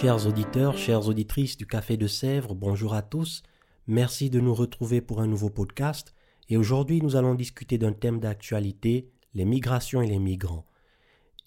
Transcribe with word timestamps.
Chers 0.00 0.26
auditeurs, 0.26 0.78
chères 0.78 1.08
auditrices 1.08 1.58
du 1.58 1.66
Café 1.66 1.98
de 1.98 2.06
Sèvres, 2.06 2.54
bonjour 2.54 2.94
à 2.94 3.02
tous. 3.02 3.42
Merci 3.86 4.30
de 4.30 4.40
nous 4.40 4.54
retrouver 4.54 5.02
pour 5.02 5.20
un 5.20 5.26
nouveau 5.26 5.50
podcast. 5.50 6.14
Et 6.48 6.56
aujourd'hui, 6.56 7.02
nous 7.02 7.16
allons 7.16 7.34
discuter 7.34 7.76
d'un 7.76 7.92
thème 7.92 8.18
d'actualité, 8.18 9.10
les 9.34 9.44
migrations 9.44 10.00
et 10.00 10.06
les 10.06 10.18
migrants. 10.18 10.64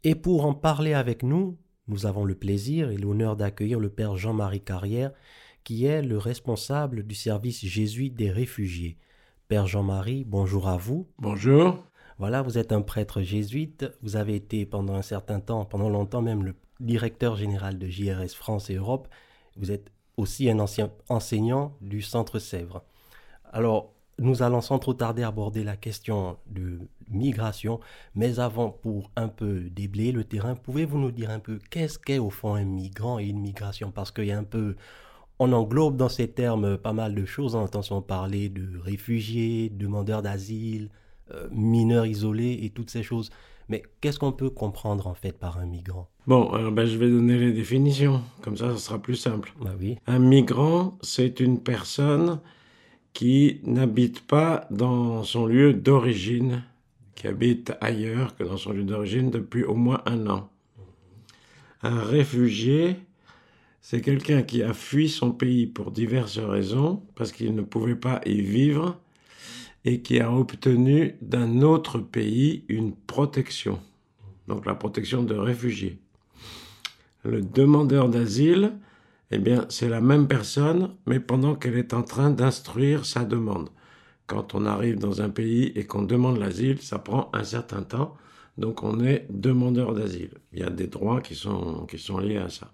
Et 0.04 0.14
pour 0.14 0.46
en 0.46 0.54
parler 0.54 0.94
avec 0.94 1.24
nous, 1.24 1.58
nous 1.88 2.06
avons 2.06 2.26
le 2.26 2.36
plaisir 2.36 2.92
et 2.92 2.98
l'honneur 2.98 3.38
d'accueillir 3.38 3.80
le 3.80 3.90
Père 3.90 4.18
Jean-Marie 4.18 4.62
Carrière, 4.62 5.14
qui 5.64 5.86
est 5.86 6.04
le 6.04 6.20
responsable 6.20 7.08
du 7.08 7.16
service 7.16 7.66
jésuite 7.66 8.14
des 8.14 8.30
réfugiés. 8.30 9.00
Père 9.48 9.66
Jean-Marie, 9.66 10.26
bonjour 10.26 10.68
à 10.68 10.78
vous. 10.78 11.08
Bonjour. 11.18 11.84
Voilà, 12.20 12.44
vous 12.44 12.60
êtes 12.60 12.72
un 12.72 12.84
prêtre 12.84 13.24
jésuite. 13.24 13.92
Vous 14.04 14.16
avez 14.16 14.36
été 14.36 14.68
pendant 14.68 14.94
un 14.94 15.02
certain 15.02 15.40
temps, 15.40 15.66
pendant 15.66 15.90
longtemps 15.90 16.22
même, 16.22 16.44
le 16.44 16.54
directeur 16.84 17.36
général 17.36 17.80
de 17.80 17.88
JRS 17.88 18.36
France 18.36 18.70
et 18.70 18.76
Europe. 18.76 19.08
Vous 19.56 19.72
êtes 19.72 19.92
aussi 20.18 20.50
un 20.50 20.60
ancien 20.60 20.92
enseignant 21.10 21.76
du 21.82 22.02
Centre 22.02 22.40
Sèvres. 22.40 22.84
Alors, 23.52 23.94
nous 24.20 24.44
allons 24.44 24.62
sans 24.62 24.80
trop 24.80 24.94
tarder 24.94 25.24
aborder 25.24 25.64
la 25.64 25.76
question 25.76 26.38
de 26.48 26.80
migration, 27.10 27.80
mais 28.16 28.40
avant, 28.40 28.70
pour 28.70 29.12
un 29.16 29.28
peu 29.28 29.62
déblayer 29.72 30.12
le 30.12 30.24
terrain, 30.24 30.56
pouvez-vous 30.56 31.00
nous 31.00 31.12
dire 31.12 31.32
un 31.32 31.40
peu 31.40 31.60
qu'est-ce 31.70 31.98
qu'est 31.98 32.20
au 32.20 32.30
fond 32.30 32.54
un 32.56 32.64
migrant 32.64 33.18
et 33.20 33.26
une 33.26 33.40
migration? 33.40 33.92
Parce 33.92 34.12
qu'il 34.12 34.26
y 34.26 34.32
a 34.32 34.38
un 34.38 34.44
peu, 34.44 34.76
on 35.40 35.52
englobe 35.52 35.98
dans 35.98 36.10
ces 36.10 36.30
termes 36.30 36.78
pas 36.78 36.94
mal 36.94 37.16
de 37.16 37.26
choses. 37.26 37.56
On 37.56 37.64
entend 37.64 38.02
parler 38.02 38.50
de 38.50 38.78
réfugiés, 38.78 39.70
demandeurs 39.70 40.22
d'asile, 40.22 40.90
euh, 41.32 41.48
mineurs 41.52 42.06
isolés 42.06 42.60
et 42.62 42.70
toutes 42.70 42.92
ces 42.92 43.04
choses. 43.04 43.32
Mais 43.70 43.84
qu'est-ce 44.02 44.20
qu'on 44.20 44.32
peut 44.32 44.50
comprendre 44.50 45.08
en 45.08 45.14
fait 45.14 45.32
par 45.32 45.58
un 45.58 45.66
migrant? 45.66 46.10
Bon, 46.28 46.50
alors 46.52 46.72
ben, 46.72 46.86
je 46.86 46.98
vais 46.98 47.10
donner 47.10 47.38
les 47.38 47.52
définitions, 47.52 48.22
comme 48.42 48.56
ça, 48.58 48.72
ça 48.74 48.78
sera 48.78 49.00
plus 49.00 49.16
simple. 49.16 49.54
Bah 49.62 49.74
oui. 49.80 49.98
Un 50.08 50.20
migrant, 50.20 50.98
c'est 51.02 51.40
une 51.40 51.60
personne 51.60 52.40
qui 53.14 53.60
n'habite 53.64 54.22
pas 54.22 54.68
dans 54.72 55.24
son 55.24 55.46
lieu 55.46 55.74
d'origine, 55.74 56.64
qui 57.16 57.28
habite 57.28 57.74
ailleurs 57.82 58.36
que 58.36 58.44
dans 58.44 58.58
son 58.58 58.72
lieu 58.72 58.84
d'origine 58.84 59.30
depuis 59.30 59.64
au 59.64 59.76
moins 59.76 60.02
un 60.06 60.28
an. 60.28 60.50
Un 61.84 62.02
réfugié, 62.02 62.96
c'est 63.82 64.02
quelqu'un 64.02 64.44
qui 64.44 64.64
a 64.64 64.74
fui 64.74 65.10
son 65.10 65.32
pays 65.32 65.68
pour 65.68 65.92
diverses 65.92 66.40
raisons, 66.40 67.04
parce 67.16 67.32
qu'il 67.32 67.54
ne 67.54 67.62
pouvait 67.62 67.96
pas 67.96 68.22
y 68.26 68.42
vivre, 68.42 68.98
et 69.86 70.02
qui 70.02 70.20
a 70.20 70.32
obtenu 70.32 71.16
d'un 71.22 71.62
autre 71.62 72.00
pays 72.00 72.64
une 72.68 72.94
protection, 72.94 73.80
donc 74.48 74.66
la 74.66 74.76
protection 74.76 75.24
de 75.24 75.36
réfugiés. 75.36 76.00
Le 77.24 77.42
demandeur 77.42 78.10
d'asile, 78.10 78.74
eh 79.32 79.40
bien, 79.40 79.66
c'est 79.70 79.90
la 79.90 80.02
même 80.02 80.28
personne, 80.28 80.96
mais 81.06 81.20
pendant 81.20 81.56
qu'elle 81.56 81.78
est 81.78 81.94
en 81.94 82.04
train 82.04 82.30
d'instruire 82.30 83.06
sa 83.06 83.26
demande. 83.26 83.70
Quand 84.28 84.56
on 84.56 84.66
arrive 84.66 85.00
dans 85.00 85.22
un 85.22 85.30
pays 85.30 85.72
et 85.76 85.86
qu'on 85.86 86.04
demande 86.04 86.38
l'asile, 86.38 86.82
ça 86.82 87.00
prend 87.00 87.30
un 87.34 87.44
certain 87.44 87.84
temps, 87.84 88.16
donc 88.58 88.84
on 88.84 89.04
est 89.04 89.26
demandeur 89.30 89.94
d'asile. 89.94 90.32
Il 90.54 90.60
y 90.60 90.64
a 90.64 90.70
des 90.70 90.88
droits 90.88 91.22
qui 91.22 91.36
sont, 91.36 91.86
qui 91.88 91.98
sont 91.98 92.20
liés 92.20 92.38
à 92.38 92.50
ça. 92.50 92.72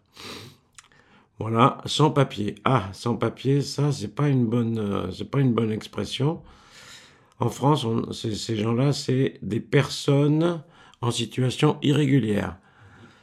Voilà, 1.40 1.78
sans 1.86 2.12
papier. 2.12 2.56
Ah, 2.66 2.90
sans 2.92 3.16
papier, 3.16 3.62
ça, 3.62 3.92
c'est 3.92 4.14
pas 4.14 4.28
euh, 4.28 5.12
pas 5.32 5.40
une 5.40 5.54
bonne 5.54 5.72
expression. 5.72 6.42
En 7.40 7.50
France, 7.50 7.88
ces 8.12 8.56
gens-là, 8.58 8.92
c'est 8.92 9.40
des 9.42 9.62
personnes 9.62 10.62
en 11.02 11.12
situation 11.12 11.78
irrégulière. 11.82 12.58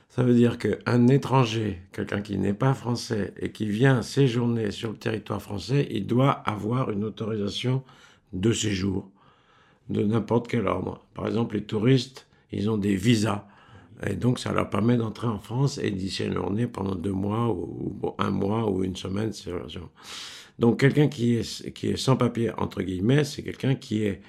Ça 0.09 0.23
veut 0.23 0.35
dire 0.35 0.57
qu'un 0.57 1.09
étranger, 1.09 1.83
quelqu'un 1.93 2.23
qui 2.23 2.39
n'est 2.39 2.55
pas 2.55 2.73
français 2.73 3.35
et 3.39 3.53
qui 3.53 3.67
vient 3.67 4.01
séjourner 4.01 4.71
sur 4.71 4.93
le 4.93 4.97
territoire 4.97 5.43
français, 5.43 5.87
il 5.91 6.07
doit 6.07 6.31
avoir 6.31 6.91
une 6.91 7.05
autorisation 7.05 7.83
de 8.33 8.53
séjour 8.53 9.11
de 9.91 10.03
n'importe 10.03 10.49
quel 10.49 10.67
ordre. 10.67 11.05
Par 11.13 11.27
exemple, 11.27 11.57
les 11.57 11.65
touristes, 11.65 12.27
ils 12.51 12.71
ont 12.71 12.79
des 12.79 12.97
visas. 12.97 13.47
Et 14.07 14.15
donc, 14.15 14.39
ça 14.39 14.53
leur 14.53 14.71
permet 14.71 14.97
d'entrer 14.97 15.27
en 15.27 15.39
France 15.39 15.79
et 15.79 15.91
d'y 15.91 16.11
séjourner 16.11 16.67
pendant 16.67 16.95
deux 16.95 17.13
mois 17.13 17.49
ou, 17.49 18.15
un 18.19 18.31
mois 18.31 18.71
ou 18.71 18.85
une 18.85 18.97
semaine. 18.97 19.33
Donc 20.59 20.81
quelqu'un 20.81 21.09
qui 21.09 21.35
est, 21.37 21.73
qui 21.73 21.89
est 21.89 21.97
sans 21.97 22.17
papier, 22.17 22.51
entre 22.57 22.83
guillemets, 22.83 23.25
c'est 23.25 23.43
quelqu'un 23.43 23.75
qui 23.75 24.05
est, 24.05 24.21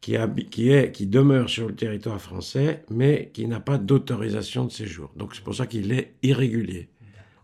qui, 0.00 0.16
qui, 0.50 0.70
est, 0.70 0.92
qui 0.92 1.06
demeure 1.06 1.48
sur 1.48 1.68
le 1.68 1.74
territoire 1.74 2.20
français, 2.20 2.84
mais 2.90 3.30
qui 3.32 3.46
n'a 3.46 3.60
pas 3.60 3.78
d'autorisation 3.78 4.64
de 4.66 4.72
séjour. 4.72 5.10
Donc 5.16 5.34
c'est 5.34 5.44
pour 5.44 5.54
ça 5.54 5.66
qu'il 5.66 5.92
est 5.92 6.14
irrégulier. 6.22 6.88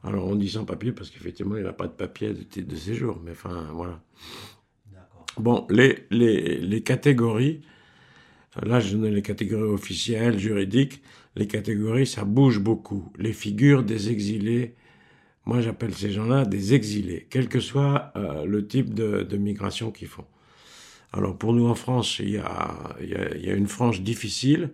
Alors 0.04 0.26
on 0.26 0.36
dit 0.36 0.48
sans 0.48 0.64
papier 0.64 0.92
parce 0.92 1.10
qu'effectivement 1.10 1.56
il 1.56 1.62
n'a 1.64 1.72
pas 1.72 1.86
de 1.86 1.92
papier 1.92 2.32
de, 2.32 2.62
de 2.62 2.76
séjour, 2.76 3.20
mais 3.24 3.32
enfin 3.32 3.68
voilà. 3.72 4.02
Bon, 5.38 5.66
les, 5.70 6.06
les, 6.10 6.58
les 6.58 6.82
catégories, 6.82 7.62
là 8.62 8.80
je 8.80 8.96
donne 8.96 9.14
les 9.14 9.22
catégories 9.22 9.70
officielles, 9.70 10.38
juridiques, 10.38 11.02
les 11.36 11.46
catégories 11.46 12.06
ça 12.06 12.24
bouge 12.24 12.58
beaucoup. 12.60 13.12
Les 13.18 13.32
figures 13.32 13.82
des 13.84 14.10
exilés, 14.10 14.74
moi, 15.48 15.62
j'appelle 15.62 15.94
ces 15.94 16.10
gens-là 16.10 16.44
des 16.44 16.74
exilés, 16.74 17.26
quel 17.30 17.48
que 17.48 17.58
soit 17.58 18.12
euh, 18.16 18.44
le 18.44 18.66
type 18.66 18.92
de, 18.92 19.36
migration 19.38 19.90
qu'ils 19.90 20.06
font. 20.06 20.26
Alors, 21.10 21.38
pour 21.38 21.54
nous 21.54 21.66
en 21.66 21.74
France, 21.74 22.18
il 22.18 22.28
y 22.28 22.36
a, 22.36 23.54
une 23.54 23.66
frange 23.66 24.02
difficile, 24.02 24.72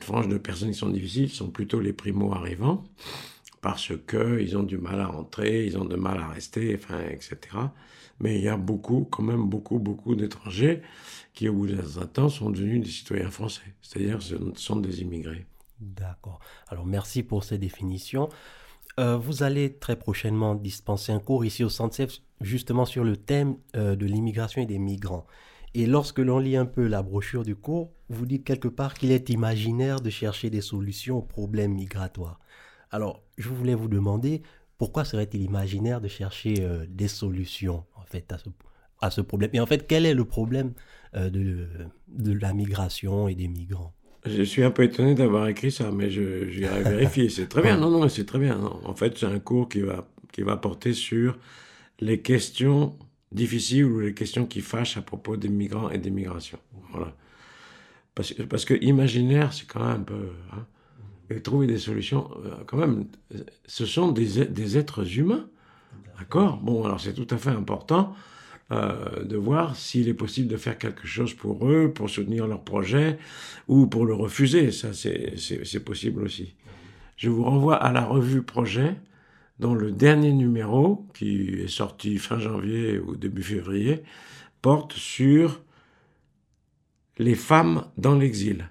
une 0.00 0.06
frange 0.06 0.28
de 0.28 0.38
personnes 0.38 0.70
qui 0.70 0.78
sont 0.78 0.88
difficiles, 0.88 1.28
sont 1.28 1.50
plutôt 1.50 1.78
les 1.78 1.92
primo-arrivants, 1.92 2.84
parce 3.60 3.92
qu'ils 4.08 4.56
ont 4.56 4.62
du 4.62 4.78
mal 4.78 4.98
à 4.98 5.08
rentrer, 5.08 5.66
ils 5.66 5.76
ont 5.76 5.84
du 5.84 5.96
mal 5.96 6.18
à 6.20 6.28
rester, 6.28 6.74
enfin, 6.74 7.00
etc. 7.10 7.36
Mais 8.18 8.36
il 8.36 8.42
y 8.42 8.48
a 8.48 8.56
beaucoup, 8.56 9.06
quand 9.10 9.22
même 9.22 9.44
beaucoup, 9.44 9.78
beaucoup 9.78 10.14
d'étrangers 10.14 10.80
qui, 11.34 11.50
au 11.50 11.52
bout 11.52 11.66
d'un 11.66 12.06
temps, 12.06 12.30
sont 12.30 12.48
devenus 12.48 12.82
des 12.82 12.90
citoyens 12.90 13.30
français, 13.30 13.74
c'est-à-dire 13.82 14.22
ce 14.22 14.36
sont 14.54 14.76
des 14.76 15.02
immigrés. 15.02 15.44
D'accord. 15.80 16.40
Alors, 16.68 16.86
merci 16.86 17.22
pour 17.22 17.44
ces 17.44 17.58
définitions. 17.58 18.30
Euh, 18.98 19.16
vous 19.16 19.44
allez 19.44 19.74
très 19.74 19.94
prochainement 19.94 20.56
dispenser 20.56 21.12
un 21.12 21.20
cours 21.20 21.44
ici 21.44 21.62
au 21.62 21.68
Centre 21.68 22.04
justement 22.40 22.84
sur 22.84 23.04
le 23.04 23.16
thème 23.16 23.56
euh, 23.76 23.94
de 23.94 24.06
l'immigration 24.06 24.60
et 24.60 24.66
des 24.66 24.80
migrants. 24.80 25.24
Et 25.74 25.86
lorsque 25.86 26.18
l'on 26.18 26.40
lit 26.40 26.56
un 26.56 26.66
peu 26.66 26.88
la 26.88 27.02
brochure 27.02 27.44
du 27.44 27.54
cours, 27.54 27.92
vous 28.08 28.26
dites 28.26 28.44
quelque 28.44 28.66
part 28.66 28.94
qu'il 28.94 29.12
est 29.12 29.28
imaginaire 29.28 30.00
de 30.00 30.10
chercher 30.10 30.50
des 30.50 30.62
solutions 30.62 31.18
aux 31.18 31.22
problèmes 31.22 31.74
migratoires. 31.74 32.40
Alors, 32.90 33.22
je 33.36 33.48
voulais 33.50 33.74
vous 33.74 33.86
demander, 33.86 34.42
pourquoi 34.78 35.04
serait-il 35.04 35.42
imaginaire 35.42 36.00
de 36.00 36.08
chercher 36.08 36.56
euh, 36.60 36.84
des 36.88 37.08
solutions 37.08 37.84
en 37.94 38.02
fait 38.02 38.32
à 38.32 39.10
ce, 39.10 39.20
problème? 39.20 39.50
Et 39.52 39.60
en 39.60 39.66
fait, 39.66 39.86
quel 39.86 40.06
est 40.06 40.14
le 40.14 40.24
problème 40.24 40.72
de 41.14 42.32
la 42.32 42.52
migration 42.52 43.28
et 43.28 43.34
des 43.34 43.48
migrants? 43.48 43.94
Je 44.28 44.42
suis 44.42 44.62
un 44.62 44.70
peu 44.70 44.84
étonné 44.84 45.14
d'avoir 45.14 45.48
écrit 45.48 45.72
ça, 45.72 45.90
mais 45.90 46.10
j'irai 46.10 46.82
vérifier. 46.82 47.28
C'est 47.28 47.48
très 47.48 47.62
bien, 47.62 47.76
non, 47.76 47.90
non, 47.90 48.08
c'est 48.08 48.24
très 48.24 48.38
bien. 48.38 48.58
En 48.84 48.94
fait, 48.94 49.18
c'est 49.18 49.26
un 49.26 49.38
cours 49.38 49.68
qui 49.68 49.80
va, 49.80 50.06
qui 50.32 50.42
va 50.42 50.56
porter 50.56 50.92
sur 50.92 51.36
les 52.00 52.20
questions 52.20 52.96
difficiles 53.32 53.84
ou 53.84 54.00
les 54.00 54.14
questions 54.14 54.46
qui 54.46 54.60
fâchent 54.60 54.96
à 54.96 55.02
propos 55.02 55.36
des 55.36 55.48
migrants 55.48 55.90
et 55.90 55.98
des 55.98 56.10
migrations. 56.10 56.60
Voilà. 56.92 57.14
Parce, 58.14 58.32
parce 58.48 58.64
que 58.64 58.74
imaginaire, 58.74 59.52
c'est 59.52 59.66
quand 59.66 59.84
même 59.84 60.00
un 60.00 60.04
peu... 60.04 60.28
Hein, 60.52 60.66
et 61.30 61.42
trouver 61.42 61.66
des 61.66 61.76
solutions, 61.76 62.30
euh, 62.44 62.54
quand 62.66 62.78
même, 62.78 63.04
ce 63.66 63.84
sont 63.84 64.12
des, 64.12 64.46
des 64.46 64.78
êtres 64.78 65.18
humains. 65.18 65.46
D'accord? 66.18 66.56
Bon, 66.56 66.84
alors 66.84 67.00
c'est 67.00 67.12
tout 67.12 67.26
à 67.34 67.36
fait 67.36 67.50
important 67.50 68.14
euh, 68.70 69.24
de 69.24 69.36
voir 69.36 69.76
s'il 69.76 70.08
est 70.08 70.14
possible 70.14 70.48
de 70.48 70.58
faire 70.58 70.76
quelque 70.76 71.06
chose 71.06 71.32
pour 71.32 71.68
eux, 71.68 71.90
pour 71.92 72.10
soutenir 72.10 72.46
leur 72.46 72.62
projet, 72.62 73.18
ou 73.66 73.86
pour 73.86 74.04
le 74.04 74.14
refuser. 74.14 74.72
Ça, 74.72 74.92
c'est 74.92 75.84
possible 75.84 76.22
aussi. 76.22 76.54
Je 77.16 77.30
vous 77.30 77.44
renvoie 77.44 77.76
à 77.76 77.92
la 77.92 78.04
revue 78.04 78.42
Projet, 78.42 78.94
dont 79.58 79.74
le 79.74 79.90
dernier 79.90 80.32
numéro, 80.32 81.06
qui 81.14 81.48
est 81.62 81.68
sorti 81.68 82.18
fin 82.18 82.38
janvier 82.38 82.98
ou 82.98 83.16
début 83.16 83.42
février, 83.42 84.02
porte 84.62 84.92
sur 84.92 85.62
les 87.18 87.34
femmes 87.34 87.84
dans 87.96 88.14
l'exil. 88.14 88.68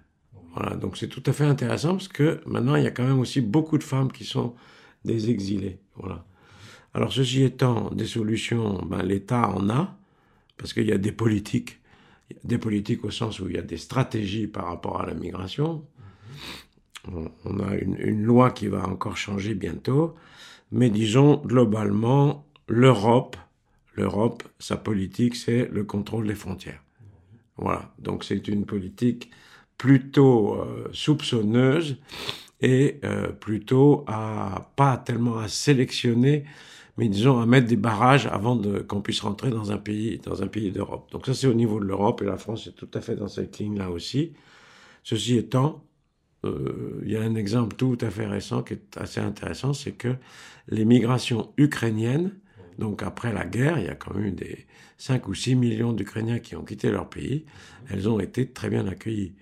Voilà, 0.53 0.75
donc 0.75 0.97
c'est 0.97 1.09
tout 1.09 1.23
à 1.25 1.33
fait 1.33 1.43
intéressant 1.43 1.91
parce 1.93 2.07
que 2.07 2.41
maintenant, 2.45 2.75
il 2.75 2.83
y 2.83 2.87
a 2.87 2.91
quand 2.91 3.03
même 3.03 3.19
aussi 3.19 3.41
beaucoup 3.41 3.77
de 3.77 3.83
femmes 3.83 4.11
qui 4.11 4.23
sont 4.23 4.55
des 5.05 5.29
exilés. 5.29 5.79
Voilà. 5.95 6.25
Alors, 6.97 7.13
ceci 7.13 7.43
étant, 7.43 7.91
des 7.91 8.07
solutions, 8.07 8.81
ben, 8.83 9.03
l'État 9.03 9.49
en 9.49 9.69
a, 9.69 9.95
parce 10.57 10.73
qu'il 10.73 10.87
y 10.87 10.91
a 10.91 10.97
des 10.97 11.11
politiques, 11.11 11.79
des 12.43 12.57
politiques 12.57 13.05
au 13.05 13.11
sens 13.11 13.39
où 13.39 13.47
il 13.47 13.55
y 13.55 13.59
a 13.59 13.61
des 13.61 13.77
stratégies 13.77 14.47
par 14.47 14.65
rapport 14.65 14.99
à 14.99 15.05
la 15.05 15.13
migration. 15.13 15.85
On, 17.13 17.59
a 17.59 17.75
une, 17.75 18.23
loi 18.23 18.49
qui 18.49 18.65
va 18.65 18.89
encore 18.89 19.15
changer 19.15 19.53
bientôt, 19.53 20.15
mais 20.71 20.89
disons, 20.89 21.39
globalement, 21.45 22.47
l'Europe, 22.67 23.37
l'Europe, 23.93 24.41
sa 24.57 24.75
politique, 24.75 25.35
c'est 25.35 25.69
le 25.71 25.83
contrôle 25.83 26.25
des 26.25 26.33
frontières. 26.33 26.81
Voilà, 27.57 27.93
donc 27.99 28.23
c'est 28.23 28.47
une 28.47 28.65
politique 28.65 29.29
plutôt 29.77 30.55
euh, 30.55 30.89
soupçonneuse 30.93 31.99
et 32.59 32.99
euh, 33.03 33.27
plutôt 33.27 34.03
pas 34.75 34.97
tellement 35.05 35.37
à 35.37 35.47
sélectionner, 35.47 36.45
mais 36.97 37.09
disons 37.09 37.39
à 37.39 37.45
mettre 37.45 37.67
des 37.67 37.75
barrages 37.75 38.27
avant 38.27 38.59
qu'on 38.87 39.01
puisse 39.01 39.21
rentrer 39.21 39.51
dans 39.51 39.71
un 39.71 39.77
pays 39.77 40.19
pays 40.51 40.71
d'Europe. 40.71 41.11
Donc 41.11 41.25
ça 41.25 41.33
c'est 41.33 41.47
au 41.47 41.53
niveau 41.53 41.79
de 41.79 41.85
l'Europe 41.85 42.21
et 42.21 42.25
la 42.25 42.37
France 42.37 42.67
est 42.67 42.71
tout 42.75 42.89
à 42.93 43.01
fait 43.01 43.15
dans 43.15 43.27
cette 43.27 43.59
ligne 43.59 43.77
là 43.77 43.91
aussi. 43.91 44.33
Ceci 45.03 45.37
étant, 45.37 45.83
euh, 46.45 46.99
il 47.03 47.11
y 47.11 47.17
a 47.17 47.21
un 47.21 47.35
exemple 47.35 47.75
tout 47.75 47.97
à 48.01 48.09
fait 48.09 48.25
récent 48.25 48.63
qui 48.63 48.73
est 48.73 48.97
assez 48.97 49.19
intéressant, 49.19 49.73
c'est 49.73 49.93
que 49.93 50.15
les 50.67 50.85
migrations 50.85 51.53
ukrainiennes, 51.57 52.33
donc 52.79 53.03
après 53.03 53.33
la 53.33 53.45
guerre, 53.45 53.79
il 53.79 53.85
y 53.85 53.89
a 53.89 53.95
quand 53.95 54.13
même 54.13 54.35
des 54.35 54.65
5 54.97 55.27
ou 55.27 55.33
6 55.33 55.55
millions 55.55 55.93
d'Ukrainiens 55.93 56.39
qui 56.39 56.55
ont 56.55 56.63
quitté 56.63 56.91
leur 56.91 57.09
pays, 57.09 57.45
elles 57.89 58.09
ont 58.09 58.19
été 58.19 58.47
très 58.51 58.69
bien 58.69 58.87
accueillies 58.87 59.33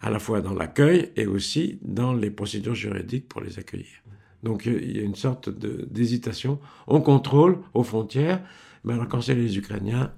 à 0.00 0.10
la 0.10 0.18
fois 0.18 0.40
dans 0.40 0.54
l'accueil 0.54 1.10
et 1.16 1.26
aussi 1.26 1.78
dans 1.82 2.12
les 2.12 2.30
procédures 2.30 2.74
juridiques 2.74 3.28
pour 3.28 3.40
les 3.40 3.58
accueillir. 3.58 4.01
Donc 4.42 4.66
il 4.66 4.96
y 4.96 5.00
a 5.00 5.02
une 5.02 5.14
sorte 5.14 5.48
d'hésitation. 5.48 6.58
On 6.86 7.00
contrôle 7.00 7.58
aux 7.74 7.82
frontières, 7.82 8.42
mais 8.84 8.94
alors 8.94 9.08
quand 9.08 9.20
c'est 9.20 9.34
les 9.34 9.56
Ukrainiens, 9.56 10.12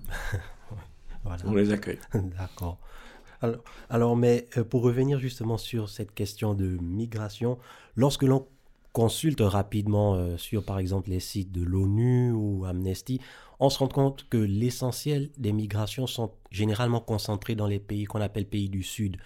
on 1.44 1.54
les 1.54 1.72
accueille. 1.72 1.98
D'accord. 2.14 2.78
Alors, 3.42 3.60
alors, 3.90 4.16
mais 4.16 4.48
euh, 4.56 4.64
pour 4.64 4.82
revenir 4.82 5.18
justement 5.18 5.58
sur 5.58 5.90
cette 5.90 6.14
question 6.14 6.54
de 6.54 6.78
migration, 6.80 7.58
lorsque 7.94 8.22
l'on 8.22 8.46
consulte 8.92 9.40
rapidement 9.40 10.14
euh, 10.14 10.36
sur 10.38 10.64
par 10.64 10.78
exemple 10.78 11.10
les 11.10 11.20
sites 11.20 11.52
de 11.52 11.62
l'ONU 11.62 12.32
ou 12.32 12.64
Amnesty, 12.64 13.20
on 13.60 13.68
se 13.68 13.78
rend 13.78 13.88
compte 13.88 14.26
que 14.30 14.38
l'essentiel 14.38 15.30
des 15.36 15.52
migrations 15.52 16.06
sont 16.06 16.30
généralement 16.50 17.00
concentrées 17.00 17.54
dans 17.54 17.66
les 17.66 17.80
pays 17.80 18.04
qu'on 18.04 18.20
appelle 18.20 18.46
pays 18.46 18.68
du 18.68 18.82
Sud, 18.82 19.18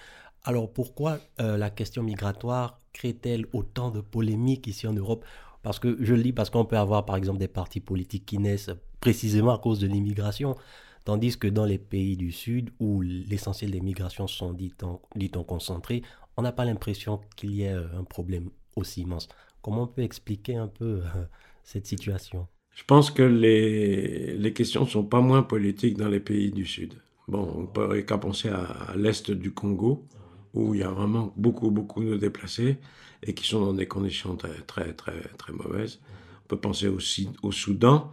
alors 0.45 0.73
pourquoi 0.73 1.19
euh, 1.41 1.57
la 1.59 1.69
question 1.69 2.03
migratoire 2.03 2.79
crée-t-elle 2.99 3.47
autant 3.53 3.91
de 3.91 4.01
polémiques 4.01 4.67
ici 4.67 4.87
en 4.87 4.93
Europe? 4.93 5.25
Parce 5.63 5.79
que 5.79 5.97
je 6.01 6.15
le 6.15 6.23
dis 6.23 6.33
parce 6.33 6.51
qu'on 6.51 6.65
peut 6.65 6.77
avoir 6.77 7.05
par 7.05 7.17
exemple 7.17 7.39
des 7.39 7.49
partis 7.49 7.81
politiques 7.81 8.27
qui 8.27 8.39
naissent 8.39 8.71
précisément 9.01 9.55
à 9.55 9.59
cause 9.59 9.79
de 9.79 9.87
l'immigration, 9.87 10.57
tandis 11.05 11.39
que 11.39 11.47
dans 11.47 11.65
les 11.65 11.79
pays 11.79 12.17
du 12.17 12.33
Sud, 12.33 12.71
où 12.81 13.01
l'essentiel 13.01 13.71
des 13.71 13.81
migrations 13.81 14.27
sont 14.27 14.53
dit-on 14.53 15.45
concentrées, 15.45 16.03
on 16.37 16.43
n'a 16.43 16.53
pas 16.53 16.65
l'impression 16.65 17.21
qu'il 17.37 17.55
y 17.55 17.63
ait 17.63 17.73
euh, 17.73 17.99
un 17.99 18.05
problème 18.05 18.51
aussi 18.77 19.03
immense. 19.03 19.29
Comment 19.63 19.85
on 19.85 19.87
peut 19.87 20.03
expliquer 20.03 20.57
un 20.57 20.69
peu 20.69 21.03
euh, 21.03 21.25
cette 21.65 21.87
situation? 21.87 22.47
Je 22.75 22.85
pense 22.85 23.11
que 23.11 23.23
les, 23.23 24.37
les 24.37 24.53
questions 24.53 24.83
ne 24.83 24.89
sont 24.89 25.05
pas 25.05 25.21
moins 25.21 25.43
politiques 25.43 25.97
dans 25.97 26.09
les 26.09 26.21
pays 26.21 26.51
du 26.51 26.65
Sud. 26.65 26.95
Bon, 27.27 27.53
on 27.57 27.67
peut 27.67 28.01
qu'à 28.03 28.19
penser 28.19 28.49
à 28.49 28.95
l'est 28.97 29.31
du 29.31 29.53
Congo, 29.53 30.07
où 30.55 30.75
il 30.75 30.81
y 30.81 30.83
a 30.83 30.91
vraiment 30.91 31.33
beaucoup, 31.37 31.71
beaucoup 31.71 32.03
de 32.05 32.17
déplacés 32.17 32.79
et 33.23 33.35
qui 33.35 33.47
sont 33.47 33.61
dans 33.61 33.73
des 33.73 33.87
conditions 33.87 34.37
très, 34.37 34.61
très, 34.63 34.93
très, 34.93 35.21
très 35.39 35.53
mauvaises. 35.53 36.01
On 36.45 36.49
peut 36.49 36.61
penser 36.61 36.89
aussi 36.89 37.31
au 37.43 37.53
Soudan, 37.53 38.13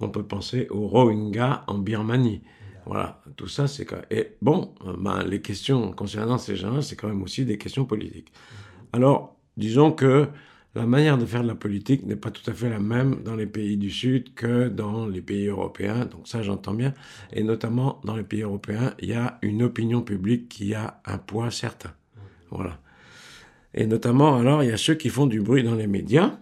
on 0.00 0.08
peut 0.08 0.22
penser 0.22 0.68
aux 0.70 0.86
Rohingyas 0.86 1.64
en 1.66 1.78
Birmanie. 1.78 2.42
Voilà, 2.86 3.20
tout 3.36 3.46
ça, 3.46 3.68
c'est 3.68 3.84
quand 3.84 4.00
Et 4.10 4.36
bon, 4.42 4.74
ben, 4.98 5.22
les 5.22 5.40
questions 5.40 5.92
concernant 5.92 6.38
ces 6.38 6.56
gens-là, 6.56 6.82
c'est 6.82 6.96
quand 6.96 7.08
même 7.08 7.22
aussi 7.22 7.44
des 7.44 7.56
questions 7.58 7.84
politiques. 7.84 8.32
Alors, 8.92 9.36
disons 9.56 9.92
que 9.92 10.28
la 10.74 10.86
manière 10.86 11.18
de 11.18 11.26
faire 11.26 11.42
de 11.42 11.48
la 11.48 11.54
politique 11.54 12.06
n'est 12.06 12.16
pas 12.16 12.30
tout 12.30 12.48
à 12.50 12.54
fait 12.54 12.70
la 12.70 12.78
même 12.78 13.22
dans 13.22 13.36
les 13.36 13.46
pays 13.46 13.76
du 13.76 13.90
Sud 13.90 14.32
que 14.34 14.68
dans 14.68 15.06
les 15.06 15.20
pays 15.20 15.46
européens. 15.46 16.06
Donc 16.06 16.26
ça, 16.26 16.42
j'entends 16.42 16.72
bien. 16.72 16.94
Et 17.32 17.42
notamment 17.42 18.00
dans 18.04 18.16
les 18.16 18.22
pays 18.22 18.42
européens, 18.42 18.94
il 18.98 19.10
y 19.10 19.14
a 19.14 19.38
une 19.42 19.62
opinion 19.62 20.00
publique 20.00 20.48
qui 20.48 20.74
a 20.74 21.00
un 21.04 21.18
poids 21.18 21.50
certain. 21.50 21.92
Voilà. 22.50 22.78
Et 23.74 23.86
notamment, 23.86 24.36
alors, 24.36 24.62
il 24.62 24.70
y 24.70 24.72
a 24.72 24.76
ceux 24.78 24.94
qui 24.94 25.10
font 25.10 25.26
du 25.26 25.40
bruit 25.40 25.62
dans 25.62 25.74
les 25.74 25.86
médias. 25.86 26.38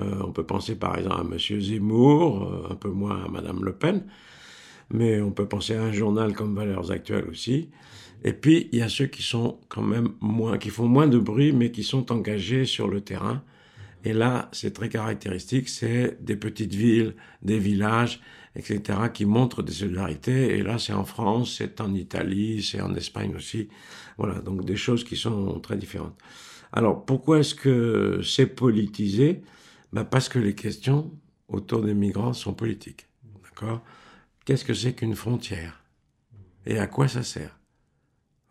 Euh, 0.00 0.22
on 0.24 0.32
peut 0.32 0.44
penser 0.44 0.76
par 0.76 0.96
exemple 0.96 1.32
à 1.32 1.34
M. 1.34 1.60
Zemmour, 1.60 2.42
euh, 2.42 2.72
un 2.72 2.74
peu 2.74 2.90
moins 2.90 3.24
à 3.24 3.28
Mme 3.28 3.64
Le 3.64 3.72
Pen, 3.72 4.04
mais 4.90 5.20
on 5.20 5.30
peut 5.30 5.48
penser 5.48 5.74
à 5.74 5.82
un 5.82 5.92
journal 5.92 6.34
comme 6.34 6.54
Valeurs 6.54 6.90
Actuelles 6.90 7.26
aussi. 7.28 7.70
Et 8.24 8.32
puis, 8.32 8.68
il 8.72 8.78
y 8.78 8.82
a 8.82 8.88
ceux 8.88 9.06
qui 9.06 9.22
sont 9.22 9.58
quand 9.68 9.82
même 9.82 10.10
moins, 10.20 10.58
qui 10.58 10.70
font 10.70 10.86
moins 10.88 11.06
de 11.06 11.18
bruit, 11.18 11.52
mais 11.52 11.70
qui 11.70 11.82
sont 11.82 12.10
engagés 12.12 12.64
sur 12.64 12.88
le 12.88 13.00
terrain 13.00 13.42
et 14.04 14.12
là, 14.12 14.48
c'est 14.52 14.72
très 14.72 14.88
caractéristique, 14.88 15.68
c'est 15.68 16.22
des 16.22 16.36
petites 16.36 16.74
villes, 16.74 17.14
des 17.42 17.58
villages, 17.58 18.20
etc., 18.54 18.98
qui 19.12 19.24
montrent 19.24 19.62
des 19.62 19.72
solidarités. 19.72 20.56
Et 20.56 20.62
là, 20.62 20.78
c'est 20.78 20.92
en 20.92 21.04
France, 21.04 21.56
c'est 21.58 21.80
en 21.80 21.94
Italie, 21.94 22.62
c'est 22.62 22.80
en 22.80 22.94
Espagne 22.94 23.34
aussi. 23.36 23.68
Voilà, 24.16 24.40
donc 24.40 24.64
des 24.64 24.76
choses 24.76 25.04
qui 25.04 25.16
sont 25.16 25.58
très 25.60 25.76
différentes. 25.76 26.16
Alors, 26.72 27.04
pourquoi 27.04 27.40
est-ce 27.40 27.54
que 27.54 28.20
c'est 28.22 28.46
politisé? 28.46 29.42
Ben 29.92 30.04
Parce 30.04 30.28
que 30.28 30.38
les 30.38 30.54
questions 30.54 31.12
autour 31.48 31.82
des 31.82 31.94
migrants 31.94 32.34
sont 32.34 32.54
politiques. 32.54 33.06
D'accord? 33.42 33.82
Qu'est-ce 34.44 34.64
que 34.64 34.74
c'est 34.74 34.92
qu'une 34.92 35.16
frontière? 35.16 35.82
Et 36.66 36.78
à 36.78 36.86
quoi 36.86 37.08
ça 37.08 37.22
sert? 37.22 37.58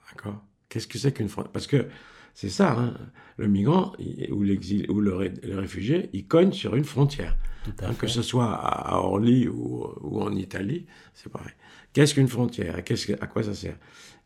D'accord? 0.09 0.44
Qu'est-ce 0.67 0.88
que 0.88 0.97
c'est 0.97 1.13
qu'une 1.13 1.29
frontière 1.29 1.51
Parce 1.51 1.67
que 1.67 1.88
c'est 2.38 2.50
ça, 2.50 2.78
hein. 2.78 2.94
le 3.38 3.48
migrant 3.48 3.94
ou, 4.30 4.44
l'exil, 4.44 4.86
ou 4.92 5.01
le, 5.01 5.34
réfugié, 5.56 6.12
il 6.13 6.28
cogne 6.28 6.51
sur 6.51 6.75
une 6.75 6.84
frontière. 6.84 7.36
Hein, 7.81 7.95
que 7.98 8.06
ce 8.06 8.22
soit 8.22 8.54
à 8.54 9.00
Orly 9.00 9.48
ou, 9.48 10.22
en 10.22 10.31
Italie, 10.36 10.86
c'est 11.16 11.31
pareil. 11.31 11.56
Qu'est-ce 11.94 12.13
qu'une 12.13 12.28
frontière 12.28 12.84
qu'est-ce 12.84 13.13
À 13.13 13.25
quoi 13.25 13.42
ça 13.42 13.56
sert? 13.56 13.78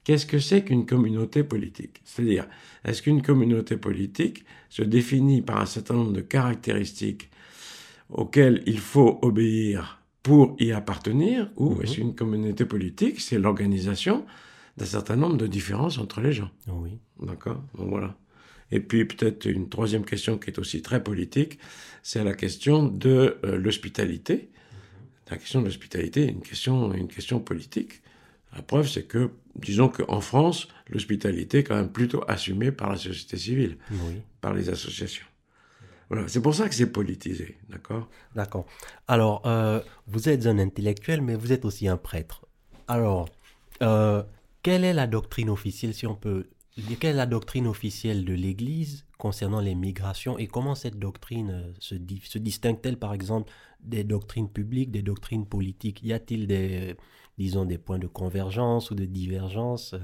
Qu'est-ce 0.03 0.25
que 0.25 0.39
c'est 0.39 0.65
qu'une 0.65 0.85
communauté 0.85 1.45
politique? 1.45 2.01
C'est-à-dire, 2.03 2.47
est-ce 2.83 3.01
qu'une 3.01 3.21
communauté 3.21 3.77
politique 3.77 4.43
se 4.67 4.81
définit 4.81 5.41
par 5.41 5.61
un 5.61 5.65
certain 5.65 5.93
nombre 5.93 6.11
de 6.11 6.19
caractéristiques 6.19 7.29
auxquelles 8.09 8.61
il 8.65 8.79
faut 8.81 9.19
obéir 9.21 10.01
pour 10.21 10.57
y 10.59 10.73
appartenir, 10.73 11.49
ou 11.55 11.75
mhm. 11.75 11.81
est-ce 11.81 11.95
qu'une 11.95 12.13
communauté 12.13 12.65
politique, 12.65 13.21
c'est 13.21 13.39
l'organisation 13.39 14.25
d'un 14.77 14.85
certain 14.85 15.15
nombre 15.15 15.37
de 15.37 15.47
différences 15.47 15.97
entre 15.97 16.21
les 16.21 16.33
gens. 16.33 16.51
Oui. 16.67 16.99
D'accord? 17.21 17.63
Bon, 17.73 17.85
voilà. 17.85 18.15
Et 18.71 18.79
puis 18.79 19.05
peut-être 19.05 19.45
une 19.45 19.67
troisième 19.69 20.05
question 20.05 20.37
qui 20.37 20.49
est 20.49 20.59
aussi 20.59 20.81
très 20.81 21.03
politique, 21.03 21.59
c'est 22.03 22.23
la 22.23 22.33
question 22.33 22.87
de 22.87 23.37
euh, 23.43 23.57
l'hospitalité. 23.57 24.49
La 25.29 25.37
question 25.37 25.59
de 25.59 25.65
l'hospitalité 25.65 26.23
est 26.23 26.31
une 26.31 26.41
question, 26.41 26.93
une 26.93 27.07
question 27.07 27.39
politique. 27.39 28.01
La 28.53 28.61
preuve, 28.61 28.87
c'est 28.87 29.03
que, 29.03 29.31
disons 29.55 29.87
qu'en 29.87 30.19
France, 30.19 30.67
l'hospitalité 30.89 31.59
est 31.59 31.63
quand 31.63 31.75
même 31.75 31.91
plutôt 31.91 32.23
assumée 32.27 32.71
par 32.71 32.89
la 32.89 32.97
société 32.97 33.37
civile, 33.37 33.77
par 34.41 34.53
les 34.53 34.69
associations. 34.69 35.25
Voilà, 36.09 36.27
c'est 36.27 36.41
pour 36.41 36.53
ça 36.53 36.67
que 36.67 36.75
c'est 36.75 36.91
politisé, 36.91 37.57
d'accord? 37.69 38.09
D'accord. 38.35 38.65
Alors, 39.07 39.41
euh, 39.45 39.79
vous 40.07 40.27
êtes 40.27 40.45
un 40.45 40.59
intellectuel, 40.59 41.21
mais 41.21 41.35
vous 41.35 41.53
êtes 41.53 41.63
aussi 41.63 41.87
un 41.87 41.95
prêtre. 41.95 42.45
Alors, 42.89 43.29
euh, 43.81 44.21
quelle 44.63 44.83
est 44.83 44.93
la 44.93 45.07
doctrine 45.07 45.49
officielle, 45.49 45.93
si 45.93 46.07
on 46.07 46.15
peut, 46.15 46.47
quelle 46.99 47.11
est 47.11 47.17
la 47.17 47.25
doctrine 47.25 47.67
officielle 47.67 48.25
de 48.25 48.33
l'Église 48.33 49.05
concernant 49.17 49.59
les 49.59 49.75
migrations 49.75 50.37
et 50.37 50.47
comment 50.47 50.75
cette 50.75 50.97
doctrine 50.97 51.51
euh, 51.51 51.73
se, 51.79 51.95
se 52.23 52.37
distingue-t-elle, 52.37 52.97
par 52.97 53.13
exemple, 53.13 53.51
des 53.81 54.03
doctrines 54.03 54.49
publiques, 54.49 54.91
des 54.91 55.01
doctrines 55.01 55.45
politiques? 55.45 56.01
Y 56.03 56.13
a-t-il 56.13 56.47
des, 56.47 56.95
disons, 57.37 57.65
des 57.65 57.77
points 57.77 57.99
de 57.99 58.07
convergence 58.07 58.91
ou 58.91 58.95
de 58.95 59.05
divergence? 59.05 59.95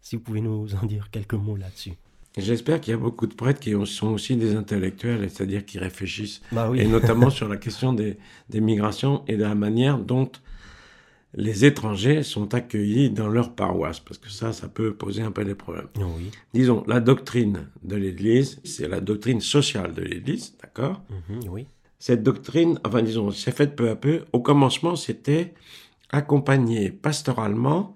Si 0.00 0.16
vous 0.16 0.22
pouvez 0.22 0.40
nous 0.40 0.74
en 0.74 0.86
dire 0.86 1.10
quelques 1.10 1.34
mots 1.34 1.56
là-dessus. 1.56 1.94
J'espère 2.36 2.80
qu'il 2.80 2.92
y 2.92 2.94
a 2.94 2.98
beaucoup 2.98 3.26
de 3.26 3.34
prêtres 3.34 3.58
qui 3.58 3.74
sont 3.86 4.08
aussi 4.08 4.36
des 4.36 4.54
intellectuels, 4.54 5.28
c'est-à-dire 5.28 5.64
qui 5.64 5.78
réfléchissent, 5.78 6.40
bah 6.52 6.70
et 6.76 6.86
notamment 6.86 7.28
sur 7.38 7.48
la 7.48 7.56
question 7.56 7.92
des, 7.92 8.18
des, 8.48 8.60
migrations 8.60 9.24
et 9.26 9.36
de 9.36 9.42
la 9.42 9.56
manière 9.56 9.98
dont 9.98 10.30
les 11.34 11.64
étrangers 11.64 12.22
sont 12.22 12.54
accueillis 12.54 13.10
dans 13.10 13.28
leur 13.28 13.54
paroisse, 13.54 14.00
parce 14.00 14.18
que 14.18 14.30
ça, 14.30 14.52
ça 14.52 14.68
peut 14.68 14.94
poser 14.94 15.22
un 15.22 15.30
peu 15.30 15.44
des 15.44 15.54
problèmes. 15.54 15.88
Oui. 15.96 16.30
Disons, 16.52 16.82
la 16.88 17.00
doctrine 17.00 17.68
de 17.84 17.96
l'Église, 17.96 18.60
c'est 18.64 18.88
la 18.88 19.00
doctrine 19.00 19.40
sociale 19.40 19.94
de 19.94 20.02
l'Église, 20.02 20.56
d'accord? 20.60 21.02
Mhm, 21.28 21.48
Oui. 21.50 21.66
Cette 21.98 22.22
doctrine, 22.22 22.80
enfin 22.84 23.02
disons, 23.02 23.30
s'est 23.30 23.52
faite 23.52 23.76
peu 23.76 23.90
à 23.90 23.94
peu. 23.96 24.24
Au 24.32 24.40
commencement, 24.40 24.96
c'était 24.96 25.52
accompagner 26.10 26.90
pastoralement 26.90 27.94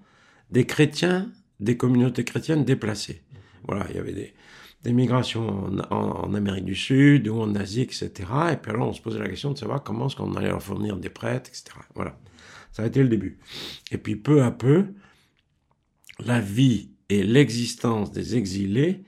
des 0.50 0.66
chrétiens, 0.66 1.30
des 1.58 1.78
communautés 1.78 2.22
chrétiennes 2.22 2.64
déplacées. 2.64 3.22
Voilà, 3.66 3.86
il 3.88 3.96
y 3.96 3.98
avait 3.98 4.12
des, 4.12 4.34
des 4.82 4.92
migrations 4.92 5.48
en, 5.90 5.96
en, 5.96 6.34
Amérique 6.34 6.66
du 6.66 6.74
Sud 6.74 7.28
ou 7.28 7.40
en 7.40 7.54
Asie, 7.54 7.80
etc. 7.80 8.10
Et 8.52 8.56
puis 8.56 8.70
alors 8.70 8.88
on 8.88 8.92
se 8.92 9.00
posait 9.00 9.18
la 9.18 9.28
question 9.28 9.50
de 9.52 9.58
savoir 9.58 9.82
comment 9.82 10.06
est-ce 10.06 10.16
qu'on 10.16 10.34
allait 10.34 10.48
leur 10.48 10.62
fournir 10.62 10.98
des 10.98 11.08
prêtres, 11.08 11.48
etc. 11.48 11.76
Voilà, 11.94 12.16
ça 12.74 12.82
a 12.82 12.86
été 12.86 13.02
le 13.02 13.08
début. 13.08 13.38
Et 13.92 13.98
puis 13.98 14.16
peu 14.16 14.42
à 14.42 14.50
peu, 14.50 14.86
la 16.18 16.40
vie 16.40 16.90
et 17.08 17.22
l'existence 17.22 18.10
des 18.10 18.36
exilés 18.36 19.04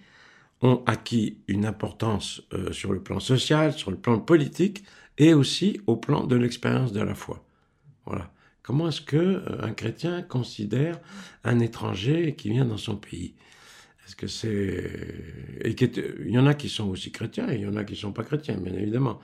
ont 0.62 0.85
acquis 0.87 1.38
une 1.49 1.66
importance 1.66 2.42
euh, 2.52 2.73
sur 2.73 2.92
le 2.92 3.02
plan 3.02 3.18
social, 3.18 3.73
sur 3.73 3.90
le 3.90 3.96
plan 3.96 4.20
politique 4.20 4.85
et 5.18 5.35
aussi 5.35 5.80
au 5.88 5.96
plan 5.96 6.25
de 6.25 6.37
l'expérience 6.37 6.92
de 6.92 7.00
la 7.00 7.16
foi. 7.16 7.44
Voilà. 8.06 8.32
Comment 8.62 8.88
est-ce 8.88 9.00
que 9.00 9.16
euh, 9.16 9.62
un 9.62 9.73
chrétien 9.73 10.23
considère 10.23 11.00
un 11.42 11.58
étranger 11.58 12.37
qui 12.37 12.50
vient 12.50 12.64
dans 12.64 12.76
son 12.76 12.96
pays? 12.96 13.35
Est-ce 14.06 14.16
que 14.16 14.26
c'est 14.28 14.90
et 15.62 15.75
il 15.75 16.30
y 16.30 16.38
en 16.38 16.46
a 16.46 16.54
qui 16.54 16.68
sont 16.68 16.88
aussi 16.88 17.10
chrétiens 17.10 17.50
et 17.50 17.56
il 17.56 17.62
y 17.62 17.66
en 17.66 17.76
a 17.76 17.84
qui 17.84 17.96
sont 17.96 18.12
pas 18.12 18.22
chrétiens, 18.22 18.56
bien 18.56 18.72
évidemment. 18.75 19.18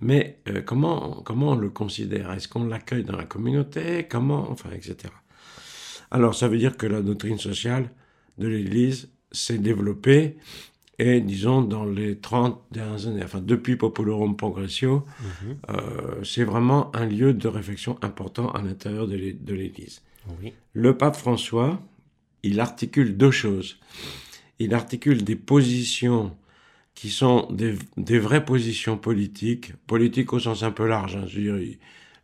Mais 0.00 0.40
euh, 0.48 0.62
comment 0.62 1.22
comment 1.24 1.50
on 1.50 1.54
le 1.54 1.70
considère? 1.70 2.32
Est-ce 2.32 2.48
qu'on 2.48 2.64
l'accueille 2.64 3.04
dans 3.04 3.16
la 3.16 3.24
communauté? 3.24 4.06
Comment 4.08 4.50
enfin 4.50 4.70
etc. 4.72 5.12
Alors 6.10 6.34
ça 6.34 6.48
veut 6.48 6.58
dire 6.58 6.76
que 6.76 6.86
la 6.86 7.02
doctrine 7.02 7.38
sociale 7.38 7.90
de 8.38 8.48
l'Église 8.48 9.10
s'est 9.30 9.58
développée 9.58 10.36
et 10.98 11.20
disons 11.20 11.62
dans 11.62 11.84
les 11.84 12.18
30 12.18 12.60
dernières 12.72 13.06
années, 13.06 13.22
enfin 13.22 13.40
depuis 13.40 13.76
Populorum 13.76 14.36
Progressio, 14.36 15.04
mhm. 15.20 15.56
euh, 15.68 16.24
c'est 16.24 16.44
vraiment 16.44 16.94
un 16.96 17.06
lieu 17.06 17.34
de 17.34 17.48
réflexion 17.48 17.98
important 18.02 18.50
à 18.50 18.62
l'intérieur 18.62 19.06
de 19.06 19.54
l'Église. 19.54 20.02
Le 20.72 20.96
pape 20.96 21.14
François, 21.14 21.80
il 22.46 22.60
articule 22.60 23.16
deux 23.16 23.30
choses. 23.30 23.78
Il 24.58 24.74
articule 24.74 25.24
des 25.24 25.36
positions 25.36 26.36
qui 26.94 27.10
sont 27.10 27.46
des, 27.50 28.18
vraies 28.18 28.44
positions 28.44 28.96
politiques, 28.96 29.74
politiques 29.86 30.32
au 30.32 30.38
sens 30.38 30.62
un 30.62 30.70
peu 30.70 30.86
large. 30.86 31.16
Hein, 31.16 31.26
je 31.28 31.40
veux 31.40 31.60
dire, 31.60 31.76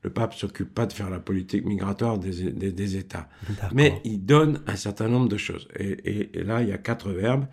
le 0.02 0.10
pape 0.10 0.34
s'occupe 0.34 0.72
pas 0.72 0.86
de 0.86 0.92
faire 0.92 1.10
la 1.10 1.18
politique 1.18 1.64
migratoire 1.64 2.18
des, 2.18 2.50
des, 2.50 2.96
États. 2.96 3.28
Mais 3.72 4.00
il 4.04 4.24
donne 4.24 4.62
un 4.66 4.76
certain 4.76 5.08
nombre 5.08 5.28
de 5.28 5.36
choses. 5.36 5.68
Et, 5.78 6.30
là, 6.42 6.62
il 6.62 6.68
y 6.68 6.72
a 6.72 6.78
quatre 6.78 7.10
verbes. 7.10 7.46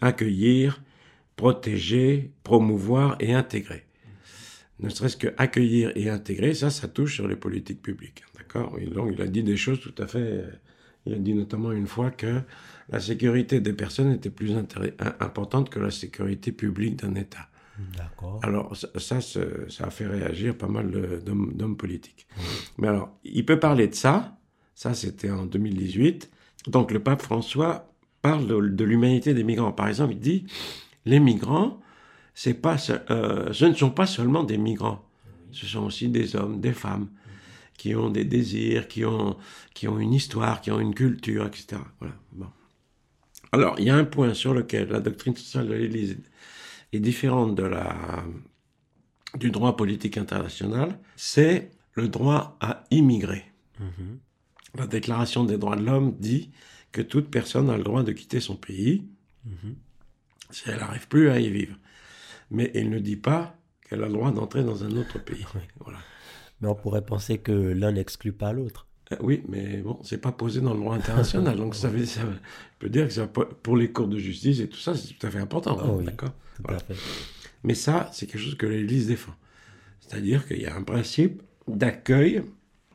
Accueillir, 0.00 0.82
protéger, 1.36 2.32
promouvoir 2.42 3.16
et 3.20 3.34
intégrer. 3.34 3.84
Ne 4.80 4.88
serait-ce 4.88 5.16
que 5.16 5.28
accueillir 5.36 5.92
et 5.94 6.08
intégrer, 6.08 6.54
ça, 6.54 6.70
ça 6.70 6.88
touche 6.88 7.14
sur 7.14 7.28
les 7.28 7.36
politiques 7.36 7.82
publiques. 7.82 8.24
D'accord? 8.36 8.76
Donc, 8.92 9.10
il 9.12 9.20
a 9.20 9.26
dit 9.26 9.42
des 9.42 9.56
choses 9.56 9.80
tout 9.80 9.94
à 9.98 10.06
fait... 10.06 10.44
Il 11.06 11.14
a 11.14 11.18
dit 11.18 11.34
notamment 11.34 11.72
une 11.72 11.86
fois 11.86 12.10
que 12.10 12.42
la 12.88 13.00
sécurité 13.00 13.60
des 13.60 13.72
personnes 13.72 14.12
était 14.12 14.30
plus 14.30 14.54
importante 15.20 15.70
que 15.70 15.80
la 15.80 15.90
sécurité 15.90 16.52
publique 16.52 16.96
d'un 16.96 17.14
État. 17.14 17.48
Alors 18.42 18.76
ça, 18.76 19.20
ça, 19.20 19.40
a 19.80 19.90
fait 19.90 20.06
réagir 20.06 20.56
pas 20.56 20.68
mal 20.68 20.90
d'hommes 21.24 21.76
politiques. 21.76 22.26
Mais 22.78 22.88
alors, 22.88 23.16
il 23.24 23.44
peut 23.44 23.58
parler 23.58 23.88
de 23.88 23.94
ça, 23.94 24.36
ça 24.74 24.94
c'était 24.94 25.30
en 25.30 25.46
2018. 25.46 26.30
Donc 26.68 26.92
le 26.92 27.00
pape 27.00 27.22
François 27.22 27.92
parle 28.20 28.46
de, 28.46 28.84
l'humanité 28.84 29.34
des 29.34 29.44
migrants. 29.44 29.72
Par 29.72 29.88
exemple, 29.88 30.12
il 30.12 30.20
dit, 30.20 30.46
les 31.04 31.18
migrants, 31.18 31.80
c'est 32.34 32.54
pas, 32.54 32.76
euh, 33.10 33.52
ce 33.52 33.64
ne 33.64 33.74
sont 33.74 33.90
pas 33.90 34.06
seulement 34.06 34.44
des 34.44 34.58
migrants, 34.58 35.04
ce 35.50 35.66
sont 35.66 35.84
aussi 35.84 36.08
des 36.08 36.36
hommes, 36.36 36.60
des 36.60 36.72
femmes, 36.72 37.08
qui 37.82 37.96
ont 37.96 38.10
des 38.10 38.24
désirs, 38.24 38.86
qui 38.86 39.04
ont, 39.04 39.36
qui 39.74 39.88
ont 39.88 39.98
une 39.98 40.14
histoire, 40.14 40.60
qui 40.60 40.70
ont 40.70 40.78
une 40.78 40.94
culture, 40.94 41.44
etc. 41.46 41.82
Voilà. 41.98 42.14
Bon. 42.30 42.46
Alors, 43.50 43.74
il 43.80 43.86
y 43.86 43.90
a 43.90 43.96
un 43.96 44.04
point 44.04 44.34
sur 44.34 44.54
lequel 44.54 44.90
la 44.90 45.00
doctrine 45.00 45.34
sociale 45.34 45.66
de 45.66 45.74
l'Église 45.74 46.16
est 46.92 47.00
différente 47.00 47.56
de 47.56 47.64
la, 47.64 48.24
du 49.36 49.50
droit 49.50 49.76
politique 49.76 50.16
international, 50.16 50.96
c'est 51.16 51.72
le 51.94 52.06
droit 52.06 52.56
à 52.60 52.84
immigrer. 52.92 53.46
Mhm. 53.80 54.20
La 54.76 54.86
Déclaration 54.86 55.42
des 55.42 55.58
droits 55.58 55.74
de 55.74 55.84
l'homme 55.84 56.14
dit 56.20 56.52
que 56.92 57.02
toute 57.02 57.32
personne 57.32 57.68
a 57.68 57.76
le 57.76 57.82
droit 57.82 58.04
de 58.04 58.12
quitter 58.12 58.38
son 58.38 58.54
pays 58.54 59.08
mhm. 59.44 59.74
si 60.50 60.62
elle 60.68 60.78
n'arrive 60.78 61.08
plus 61.08 61.30
à 61.30 61.40
y 61.40 61.50
vivre. 61.50 61.74
Mais 62.52 62.70
il 62.76 62.90
ne 62.90 63.00
dit 63.00 63.16
pas 63.16 63.56
qu'elle 63.84 64.04
a 64.04 64.06
le 64.06 64.12
droit 64.12 64.30
d'entrer 64.30 64.62
dans 64.62 64.84
un 64.84 64.92
autre 64.92 65.18
pays. 65.18 65.44
Voilà. 65.80 65.98
Mais 66.62 66.68
on 66.68 66.74
pourrait 66.74 67.04
penser 67.04 67.38
que 67.38 67.52
l'un 67.52 67.92
n'exclut 67.92 68.32
pas 68.32 68.52
l'autre. 68.52 68.86
Euh, 69.12 69.16
oui, 69.20 69.42
mais 69.48 69.78
bon, 69.78 69.98
c'est 70.02 70.20
pas 70.20 70.32
posé 70.32 70.60
dans 70.60 70.72
le 70.72 70.80
droit 70.80 70.94
international, 70.94 71.56
donc 71.56 71.74
ça 71.74 71.88
veut, 71.88 72.06
ça 72.06 72.22
peut 72.78 72.88
dire 72.88 73.06
que 73.06 73.12
ça, 73.12 73.26
pour 73.26 73.76
les 73.76 73.90
cours 73.90 74.08
de 74.08 74.18
justice 74.18 74.60
et 74.60 74.68
tout 74.68 74.78
ça, 74.78 74.94
c'est 74.94 75.14
tout 75.14 75.26
à 75.26 75.30
fait 75.30 75.40
important. 75.40 75.76
Oh 75.84 76.00
d'accord. 76.02 76.32
Mais 77.64 77.74
ça, 77.74 78.08
c'est 78.12 78.26
quelque 78.26 78.40
chose 78.40 78.56
que 78.56 78.66
l'Église 78.66 79.08
défend. 79.08 79.34
C'est-à-dire 80.00 80.46
qu'il 80.46 80.60
y 80.60 80.66
a 80.66 80.74
un 80.74 80.82
principe 80.82 81.42
d'accueil 81.68 82.42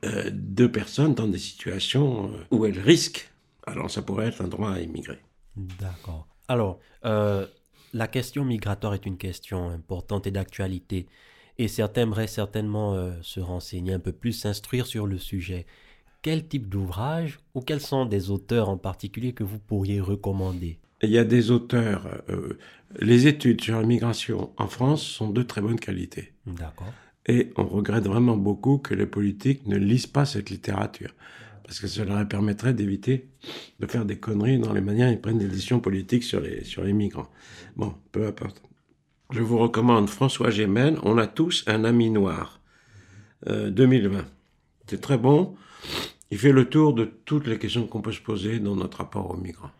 euh, 0.05 0.29
de 0.31 0.67
personnes 0.67 1.13
dans 1.13 1.27
des 1.27 1.37
situations 1.37 2.31
euh, 2.33 2.37
où 2.51 2.65
elles 2.65 2.79
risquent. 2.79 3.31
Alors 3.65 3.91
ça 3.91 4.01
pourrait 4.01 4.27
être 4.27 4.41
un 4.41 4.47
droit 4.47 4.71
à 4.71 4.79
immigrer. 4.79 5.19
D'accord. 5.55 6.27
Alors, 6.47 6.79
la 7.03 8.07
question 8.07 8.45
migratoire 8.45 8.93
est 8.93 9.05
une 9.05 9.17
question 9.17 9.69
importante 9.69 10.27
et 10.27 10.31
d'actualité. 10.31 11.07
Et 11.59 11.67
certains 11.67 12.03
aimeraient 12.03 12.27
certainement 12.27 13.11
se 13.21 13.39
renseigner 13.39 13.93
un 13.93 13.99
peu 13.99 14.11
plus, 14.11 14.33
s'instruire 14.33 14.85
sur 14.85 15.07
le 15.07 15.17
sujet 15.17 15.65
quel 16.27 16.45
type 16.45 16.67
d'ouvrage 16.67 17.39
ou 17.53 17.61
quels 17.61 17.79
sont 17.79 18.05
des 18.05 18.31
auteurs 18.31 18.67
en 18.67 18.77
particulier 18.77 19.33
que 19.33 19.45
vous 19.45 19.59
pourriez 19.59 20.01
recommander? 20.01 20.77
Il 21.01 21.09
y 21.09 21.17
a 21.17 21.23
des 21.23 21.51
auteurs. 21.51 22.21
Euh, 22.29 22.57
les 22.99 23.27
études 23.27 23.61
sur 23.61 23.79
l'immigration 23.79 24.51
en 24.57 24.67
France 24.67 25.03
sont 25.03 25.29
de 25.29 25.43
très 25.43 25.61
bonne 25.61 25.79
qualité. 25.79 26.33
D'accord. 26.45 26.91
Et 27.27 27.51
on 27.55 27.65
regrette 27.65 28.05
vraiment 28.05 28.35
beaucoup 28.35 28.77
que 28.77 28.93
les 28.93 29.05
politiques 29.05 29.67
ne 29.67 29.77
lisent 29.77 30.07
pas 30.07 30.25
cette 30.25 30.49
littérature. 30.49 31.13
Parce 31.63 31.79
que 31.79 31.87
cela 31.87 32.15
leur 32.15 32.27
permettrait 32.27 32.73
d'éviter 32.73 33.29
de 33.79 33.87
faire 33.87 34.03
des 34.03 34.17
conneries 34.17 34.59
dans 34.59 34.73
les 34.73 34.81
manières 34.81 35.09
ils 35.09 35.21
prennent 35.21 35.37
des 35.37 35.47
décisions 35.47 35.79
politiques 35.79 36.23
sur 36.23 36.39
les, 36.39 36.63
sur 36.63 36.83
les 36.83 36.93
migrants. 36.93 37.29
Bon, 37.75 37.93
peu 38.11 38.25
importe. 38.27 38.61
Je 39.29 39.41
vous 39.41 39.57
recommande 39.57 40.09
François 40.09 40.49
Gémen, 40.49 40.97
On 41.03 41.17
a 41.17 41.27
tous 41.27 41.65
un 41.67 41.83
ami 41.83 42.09
noir, 42.09 42.61
2020. 43.45 44.19
Euh, 44.19 44.21
C'est 44.87 45.01
très 45.01 45.17
bon. 45.17 45.55
Il 46.31 46.37
fait 46.37 46.53
le 46.53 46.69
tour 46.69 46.93
de 46.93 47.05
toutes 47.25 47.47
les 47.47 47.59
questions 47.59 47.87
qu'on 47.87 48.01
peut 48.01 48.13
se 48.13 48.21
poser 48.21 48.59
dans 48.59 48.75
notre 48.75 48.99
rapport 48.99 49.29
aux 49.29 49.37
migrants. 49.37 49.71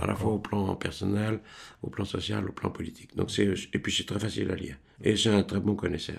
À 0.00 0.06
la 0.06 0.16
fois 0.16 0.32
au 0.32 0.38
plan 0.38 0.74
personnel, 0.74 1.38
au 1.82 1.90
plan 1.90 2.04
social, 2.04 2.48
au 2.48 2.52
plan 2.52 2.70
politique. 2.70 3.16
Donc 3.16 3.30
c'est, 3.30 3.54
et 3.72 3.78
puis 3.78 3.92
c'est 3.92 4.06
très 4.06 4.18
facile 4.18 4.50
à 4.50 4.56
lire. 4.56 4.76
Et 5.02 5.16
c'est 5.16 5.30
un 5.30 5.44
très 5.44 5.60
bon 5.60 5.76
connaisseur. 5.76 6.18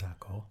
D'accord. 0.00 0.44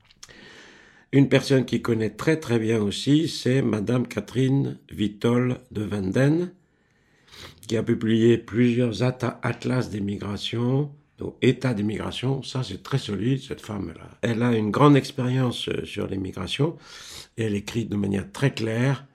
Une 1.12 1.28
personne 1.28 1.66
qui 1.66 1.82
connaît 1.82 2.12
très 2.12 2.40
très 2.40 2.60
bien 2.60 2.82
aussi, 2.82 3.28
c'est 3.28 3.62
Madame 3.62 4.08
Catherine 4.08 4.78
Vitol 4.90 5.60
de 5.72 5.84
Vanden, 5.84 6.54
qui 7.68 7.76
a 7.76 7.84
publié 7.84 8.38
plusieurs 8.38 9.04
atlas 9.04 9.90
des 9.90 10.00
migrations, 10.00 10.90
donc 11.24 11.36
état 11.42 11.74
des 11.74 11.84
migrations. 11.84 12.44
Ça, 12.44 12.64
c'est 12.64 12.84
très 12.84 12.98
solide, 12.98 13.42
cette 13.42 13.62
femme-là. 13.62 14.10
Elle 14.22 14.44
a 14.44 14.56
une 14.56 14.72
grande 14.72 14.98
expérience 14.98 15.70
euh, 15.70 15.86
sur 15.86 16.08
les 16.08 16.18
migrations 16.18 16.78
et 17.38 17.44
elle 17.44 17.56
écrit 17.56 17.86
de 17.86 17.96
manière 17.96 18.32
très 18.32 18.54
claire. 18.54 19.06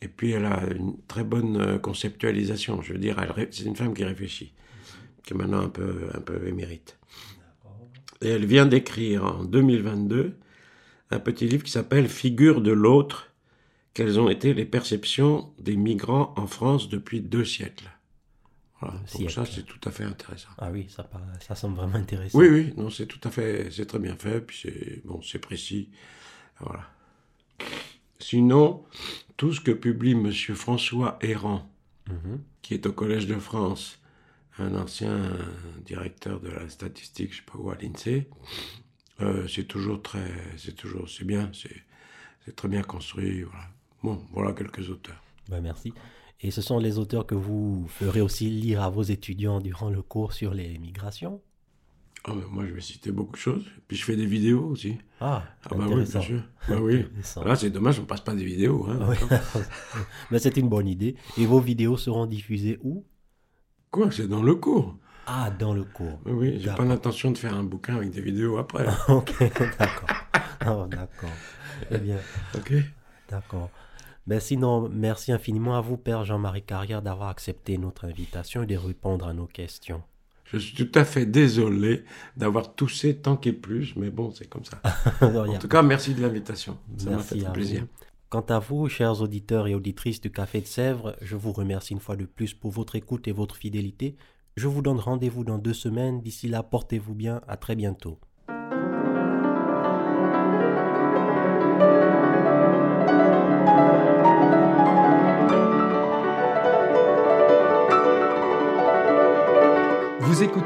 Et 0.00 0.08
puis 0.08 0.32
elle 0.32 0.46
a 0.46 0.62
une 0.70 0.96
très 1.08 1.24
bonne 1.24 1.60
euh, 1.60 1.78
conceptualisation. 1.78 2.80
Je 2.80 2.92
veux 2.92 2.98
dire, 2.98 3.16
c'est 3.50 3.64
une 3.64 3.76
femme 3.76 3.92
qui 3.92 4.04
réfléchit, 4.04 4.52
qui 5.24 5.34
est 5.34 5.36
maintenant 5.36 5.60
un 5.60 5.68
peu, 5.68 6.08
un 6.14 6.20
peu 6.20 6.46
émérite. 6.46 6.98
Et 8.20 8.28
elle 8.28 8.46
vient 8.46 8.66
d'écrire 8.66 9.24
en 9.24 9.44
2022 9.44 10.36
un 11.10 11.18
petit 11.18 11.46
livre 11.46 11.64
qui 11.64 11.72
s'appelle 11.72 12.08
Figure 12.08 12.60
de 12.60 12.72
l'autre, 12.72 13.32
quelles 13.94 14.18
ont 14.18 14.30
été 14.30 14.54
les 14.54 14.64
perceptions 14.64 15.50
des 15.58 15.76
migrants 15.76 16.32
en 16.36 16.46
France 16.46 16.88
depuis 16.88 17.20
deux 17.20 17.44
siècles. 17.44 17.90
Voilà. 18.82 18.98
Donc 19.18 19.30
ça, 19.30 19.44
c'est 19.46 19.62
tout 19.62 19.88
à 19.88 19.92
fait 19.92 20.02
intéressant. 20.02 20.48
Ah 20.58 20.70
oui, 20.72 20.88
ça, 20.88 21.08
ça 21.40 21.54
semble 21.54 21.76
vraiment 21.76 21.94
intéressant. 21.94 22.36
Oui, 22.36 22.48
oui, 22.48 22.74
non, 22.76 22.90
c'est 22.90 23.06
tout 23.06 23.20
à 23.22 23.30
fait, 23.30 23.70
c'est 23.70 23.86
très 23.86 24.00
bien 24.00 24.16
fait, 24.16 24.40
puis 24.40 24.58
c'est 24.62 25.02
bon, 25.04 25.22
c'est 25.22 25.38
précis. 25.38 25.90
Voilà. 26.58 26.84
Sinon, 28.18 28.84
tout 29.36 29.52
ce 29.52 29.60
que 29.60 29.70
publie 29.70 30.12
M. 30.12 30.32
François 30.32 31.16
Errand, 31.20 31.70
mhm. 32.08 32.42
qui 32.60 32.74
est 32.74 32.86
au 32.86 32.92
Collège 32.92 33.26
de 33.28 33.38
France, 33.38 34.00
un 34.58 34.74
ancien 34.74 35.30
directeur 35.84 36.40
de 36.40 36.48
la 36.48 36.68
statistique, 36.68 37.32
je 37.32 37.38
sais 37.38 37.42
pas 37.44 37.58
où, 37.58 37.70
à 37.70 37.76
l'INSEE, 37.76 38.28
euh, 39.20 39.46
c'est 39.46 39.64
toujours 39.64 40.02
très, 40.02 40.32
c'est 40.56 40.74
toujours, 40.74 41.08
c'est 41.08 41.24
bien, 41.24 41.50
c'est, 41.52 42.54
très 42.56 42.68
bien 42.68 42.82
construit, 42.82 43.42
voilà. 43.42 43.68
Bon, 44.02 44.26
voilà 44.32 44.52
quelques 44.52 44.90
auteurs. 44.90 45.22
Ben 45.48 45.60
merci. 45.60 45.92
Et 46.42 46.50
ce 46.50 46.60
sont 46.60 46.78
les 46.78 46.98
auteurs 46.98 47.26
que 47.26 47.36
vous 47.36 47.86
ferez 47.88 48.20
aussi 48.20 48.50
lire 48.50 48.82
à 48.82 48.90
vos 48.90 49.02
étudiants 49.02 49.60
durant 49.60 49.90
le 49.90 50.02
cours 50.02 50.32
sur 50.32 50.54
les 50.54 50.78
migrations 50.78 51.40
ah, 52.24 52.34
moi, 52.52 52.64
je 52.68 52.72
vais 52.72 52.80
citer 52.80 53.10
beaucoup 53.10 53.32
de 53.32 53.38
choses. 53.38 53.64
Puis 53.88 53.96
je 53.96 54.04
fais 54.04 54.14
des 54.14 54.26
vidéos 54.26 54.64
aussi. 54.66 54.96
Ah, 55.20 55.42
ah 55.64 55.74
bah 55.74 55.86
oui, 55.88 56.04
bien 56.04 56.20
sûr. 56.20 56.40
Bah 56.68 56.76
oui. 56.80 57.04
Là, 57.44 57.56
c'est 57.56 57.70
dommage, 57.70 57.98
on 57.98 58.04
passe 58.04 58.20
pas 58.20 58.32
des 58.32 58.44
vidéos. 58.44 58.86
Hein, 58.88 59.12
Mais 60.30 60.38
c'est 60.38 60.56
une 60.56 60.68
bonne 60.68 60.86
idée. 60.86 61.16
Et 61.36 61.46
vos 61.46 61.58
vidéos 61.58 61.96
seront 61.96 62.26
diffusées 62.26 62.78
où? 62.84 63.04
Quoi 63.90 64.12
C'est 64.12 64.28
dans 64.28 64.44
le 64.44 64.54
cours 64.54 64.96
Ah, 65.26 65.50
dans 65.50 65.74
le 65.74 65.82
cours. 65.82 66.20
Oui, 66.24 66.32
oui, 66.32 66.60
j'ai 66.60 66.72
pas 66.72 66.84
l'intention 66.84 67.32
de 67.32 67.38
faire 67.38 67.56
un 67.56 67.64
bouquin 67.64 67.96
avec 67.96 68.10
des 68.10 68.20
vidéos 68.20 68.56
après. 68.56 68.86
ok, 69.08 69.34
d'accord. 69.76 70.08
Oh, 70.64 70.86
d'accord. 70.86 71.30
Eh 71.90 71.98
bien, 71.98 72.18
ok 72.54 72.72
d'accord. 73.32 73.70
Ben 74.26 74.38
sinon, 74.38 74.88
merci 74.88 75.32
infiniment 75.32 75.76
à 75.76 75.80
vous, 75.80 75.96
Père 75.96 76.24
Jean-Marie 76.24 76.62
Carrière, 76.62 77.02
d'avoir 77.02 77.28
accepté 77.28 77.76
notre 77.76 78.04
invitation 78.04 78.62
et 78.62 78.66
de 78.66 78.76
répondre 78.76 79.26
à 79.26 79.32
nos 79.32 79.46
questions. 79.46 80.02
Je 80.44 80.58
suis 80.58 80.74
tout 80.76 80.98
à 80.98 81.04
fait 81.04 81.26
désolé 81.26 82.04
d'avoir 82.36 82.74
toussé 82.74 83.16
tant 83.16 83.36
qu'il 83.36 83.58
plus, 83.60 83.96
mais 83.96 84.10
bon, 84.10 84.30
c'est 84.30 84.46
comme 84.48 84.64
ça. 84.64 84.80
En 85.22 85.58
tout 85.58 85.68
cas, 85.68 85.82
merci 85.82 86.14
de 86.14 86.20
l'invitation. 86.20 86.78
Ça 86.98 87.10
m'a 87.10 87.16
Merci 87.16 87.40
fait 87.40 87.52
plaisir. 87.52 87.80
vous. 87.80 87.86
Quant 88.28 88.44
à 88.48 88.58
vous, 88.58 88.88
chers 88.88 89.20
auditeurs 89.22 89.66
et 89.66 89.74
auditrices 89.74 90.20
du 90.20 90.30
Café 90.30 90.60
de 90.60 90.66
Sèvres, 90.66 91.16
je 91.20 91.36
vous 91.36 91.52
remercie 91.52 91.92
une 91.94 92.00
fois 92.00 92.16
de 92.16 92.24
plus 92.24 92.54
pour 92.54 92.70
votre 92.70 92.96
écoute 92.96 93.26
et 93.28 93.32
votre 93.32 93.56
fidélité. 93.56 94.16
Je 94.56 94.68
vous 94.68 94.82
donne 94.82 94.98
rendez-vous 94.98 95.44
dans 95.44 95.58
deux 95.58 95.74
semaines. 95.74 96.20
D'ici 96.20 96.48
là, 96.48 96.62
portez-vous 96.62 97.14
bien. 97.14 97.40
À 97.48 97.56
très 97.56 97.74
bientôt. 97.74 98.18